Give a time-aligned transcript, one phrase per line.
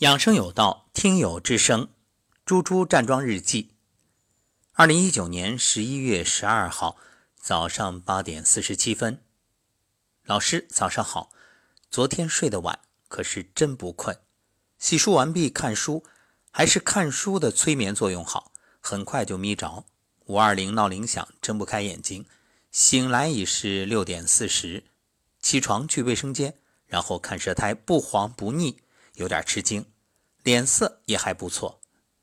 [0.00, 1.90] 养生有道，听友之声，
[2.46, 3.74] 猪猪站桩日记。
[4.72, 6.96] 二零一九年十一月十二号
[7.36, 9.22] 早上八点四十七分，
[10.24, 11.30] 老师早上好。
[11.90, 12.78] 昨天睡得晚，
[13.08, 14.18] 可是真不困。
[14.78, 16.02] 洗漱完毕，看书，
[16.50, 19.84] 还是看书的催眠作用好，很快就眯着。
[20.24, 22.24] 五二零闹铃响，睁不开眼睛，
[22.70, 24.84] 醒来已是六点四十。
[25.42, 26.54] 起床去卫生间，
[26.86, 28.80] 然后看舌苔不黄不腻。
[29.20, 29.84] 有点吃惊，
[30.42, 31.82] 脸色也还不错。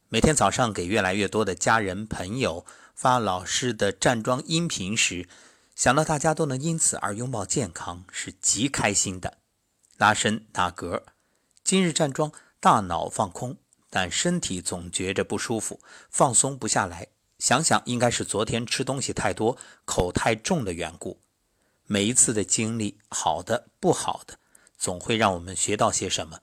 [0.10, 2.66] 每天早上给越来越多的家人朋友
[2.96, 5.30] 发老师的站桩音频时，
[5.76, 9.38] 想到大家都能因此而拥抱健康，是极开心的。
[9.98, 11.04] 拉伸打嗝，
[11.64, 13.58] 今日站桩，大脑放空，
[13.92, 15.80] 但身体总觉着不舒服，
[16.10, 17.10] 放松不下来。
[17.38, 19.56] 想想应该是昨天吃东西太多，
[19.86, 21.22] 口太重的缘故。
[21.86, 24.40] 每一次的经历，好的不好的，
[24.76, 26.40] 总会让我们学到些什么。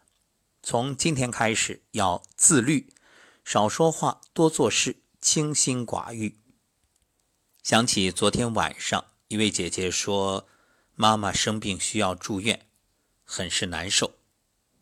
[0.67, 2.89] 从今天开始要自律，
[3.45, 6.39] 少说话，多做事，清心寡欲。
[7.63, 10.49] 想起昨天晚上一位姐姐说，
[10.95, 12.67] 妈妈生病需要住院，
[13.25, 14.15] 很是难受。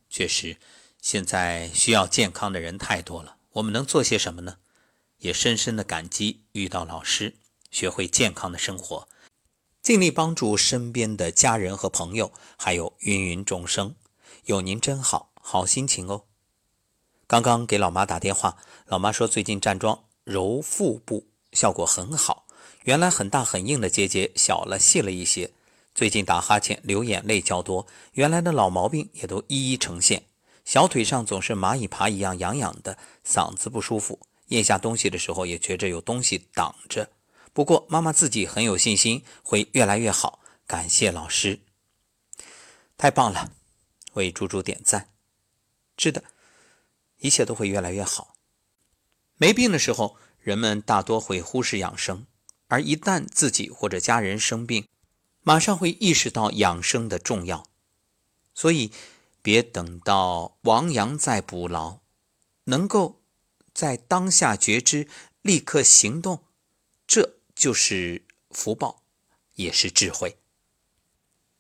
[0.09, 0.57] 确实，
[1.01, 4.59] 现在需要健康的人太多了，我们能做些什么呢？
[5.19, 7.35] 也深深的感激遇到老师，
[7.73, 9.09] 学会健康的生活，
[9.83, 13.97] 尽力帮助身边的家人和朋友，还有芸芸众生。
[14.45, 15.32] 有您真好。
[15.45, 16.23] 好心情哦！
[17.27, 22.47] 刚刚给老妈打电话，老妈说最近站桩揉腹部效果很好，
[22.85, 25.53] 原来很大很硬的结节小了细了一些。
[25.95, 30.25] 最近打哈欠、流眼泪较多，原来的老毛病也都一一呈现。
[30.65, 37.11] 小腿上总是蚂蚁爬一样痒痒的，嗓子不舒服，咽下东西的时候也觉着有东西挡着。
[37.53, 40.39] 不过妈妈自己很有信心，会越来越好。
[40.67, 41.61] 感谢老师，
[42.97, 43.53] 太棒了！
[44.15, 45.12] 为猪猪点赞。
[46.03, 46.25] 是的，
[47.19, 48.35] 一切都会越来越好。
[49.37, 52.27] 没病的时候，人们大多会忽视养生，
[52.67, 54.89] 而一旦自己或者家人生病，
[55.43, 57.69] 马上会意识到养生的重要。
[58.53, 58.91] 所以，
[59.43, 62.01] 别等到亡羊再补牢，
[62.65, 63.21] 能够
[63.73, 65.07] 在当下觉知，
[65.43, 66.43] 立刻行动，
[67.07, 69.05] 这就是福报，
[69.55, 70.37] 也是智慧。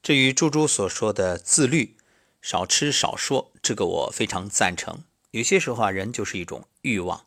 [0.02, 1.96] 至于猪猪所说的自律。
[2.42, 5.04] 少吃少说，这个我非常赞成。
[5.30, 7.24] 有些时候啊，人就是一种欲望。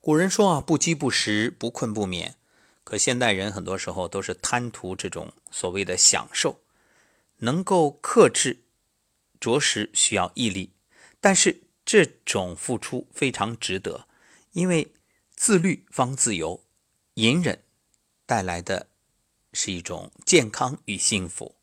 [0.00, 2.36] 古人说啊，不饥不食，不困不眠。
[2.84, 6.60] 可现代人很多时候都是贪图这种所谓的享受，
[7.38, 8.64] 能够克制，
[9.40, 10.74] 着实需要毅力。
[11.18, 14.06] 但是这种付出非常值得，
[14.52, 14.92] 因为
[15.34, 16.62] 自律方自由，
[17.14, 17.62] 隐忍
[18.26, 18.88] 带来的
[19.54, 21.56] 是一种健康与幸福。